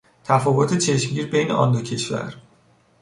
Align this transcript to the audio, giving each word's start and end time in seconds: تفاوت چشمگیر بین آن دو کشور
تفاوت 0.23 0.77
چشمگیر 0.77 1.27
بین 1.31 1.51
آن 1.51 1.71
دو 1.71 1.81
کشور 1.81 2.33